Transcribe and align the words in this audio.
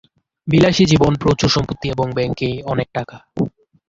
বিলাসী 0.47 0.83
জীবন, 0.85 1.13
প্রচুর 1.15 1.49
সম্পত্তি 1.49 1.87
এবং 1.89 2.07
ব্যাংকে 2.17 2.49
অনেক 2.65 2.87
টাকা। 2.93 3.17